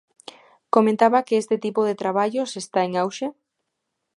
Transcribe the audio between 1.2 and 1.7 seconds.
que este